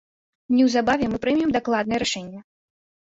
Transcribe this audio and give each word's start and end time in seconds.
Неўзабаве 0.59 1.05
мы 1.11 1.21
прымем 1.25 1.49
дакладнае 1.59 1.99
рашэнне! 2.05 2.39